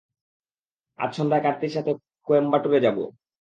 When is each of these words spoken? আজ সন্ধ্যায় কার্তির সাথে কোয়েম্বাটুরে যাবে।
আজ 0.99 1.11
সন্ধ্যায় 1.17 1.43
কার্তির 1.45 1.75
সাথে 1.75 1.91
কোয়েম্বাটুরে 2.27 2.79
যাবে। 2.85 3.03